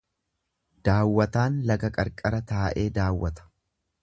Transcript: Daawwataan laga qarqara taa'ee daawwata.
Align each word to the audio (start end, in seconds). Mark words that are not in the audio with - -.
Daawwataan 0.87 1.59
laga 1.73 1.93
qarqara 1.99 2.43
taa'ee 2.53 2.89
daawwata. 3.01 3.51